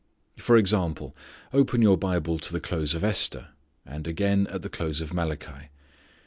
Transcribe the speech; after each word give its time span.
For 0.37 0.57
example, 0.57 1.15
open 1.53 1.83
your 1.83 1.95
Bible 1.95 2.39
to 2.39 2.51
the 2.51 2.59
close 2.59 2.95
of 2.95 3.03
Esther, 3.03 3.49
and 3.85 4.07
again 4.07 4.47
at 4.47 4.63
the 4.63 4.67
close 4.67 4.99
of 4.99 5.13
Malachi. 5.13 5.69